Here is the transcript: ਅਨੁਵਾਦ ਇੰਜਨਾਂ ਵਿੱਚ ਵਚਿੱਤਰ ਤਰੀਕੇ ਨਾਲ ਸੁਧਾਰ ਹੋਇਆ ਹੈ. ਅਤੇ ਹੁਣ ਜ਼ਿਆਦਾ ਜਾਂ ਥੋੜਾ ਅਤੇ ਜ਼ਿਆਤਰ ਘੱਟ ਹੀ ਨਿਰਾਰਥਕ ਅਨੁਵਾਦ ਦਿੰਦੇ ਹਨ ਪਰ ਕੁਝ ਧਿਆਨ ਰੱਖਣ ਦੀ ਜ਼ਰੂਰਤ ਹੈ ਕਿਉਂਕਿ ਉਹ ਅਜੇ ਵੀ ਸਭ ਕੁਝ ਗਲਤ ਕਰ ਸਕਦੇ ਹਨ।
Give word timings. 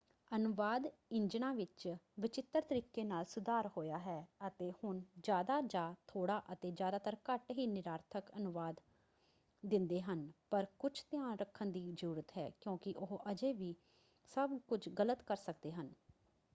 ਅਨੁਵਾਦ 0.31 0.85
ਇੰਜਨਾਂ 1.11 1.53
ਵਿੱਚ 1.55 1.87
ਵਚਿੱਤਰ 2.19 2.61
ਤਰੀਕੇ 2.61 3.03
ਨਾਲ 3.03 3.25
ਸੁਧਾਰ 3.25 3.67
ਹੋਇਆ 3.77 3.97
ਹੈ. 3.97 4.25
ਅਤੇ 4.47 4.71
ਹੁਣ 4.73 5.01
ਜ਼ਿਆਦਾ 5.23 5.59
ਜਾਂ 5.67 5.93
ਥੋੜਾ 6.07 6.41
ਅਤੇ 6.53 6.71
ਜ਼ਿਆਤਰ 6.71 7.17
ਘੱਟ 7.29 7.51
ਹੀ 7.51 7.67
ਨਿਰਾਰਥਕ 7.67 8.31
ਅਨੁਵਾਦ 8.37 8.79
ਦਿੰਦੇ 9.63 10.01
ਹਨ 10.01 10.31
ਪਰ 10.49 10.65
ਕੁਝ 10.79 10.91
ਧਿਆਨ 11.11 11.37
ਰੱਖਣ 11.37 11.71
ਦੀ 11.71 11.91
ਜ਼ਰੂਰਤ 11.91 12.37
ਹੈ 12.37 12.49
ਕਿਉਂਕਿ 12.61 12.93
ਉਹ 12.97 13.17
ਅਜੇ 13.31 13.53
ਵੀ 13.53 13.75
ਸਭ 14.31 14.59
ਕੁਝ 14.67 14.87
ਗਲਤ 14.89 15.23
ਕਰ 15.23 15.35
ਸਕਦੇ 15.35 15.71
ਹਨ। 15.71 15.93